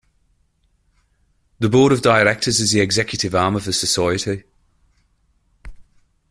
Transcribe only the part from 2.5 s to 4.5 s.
is the executive arm of the Society.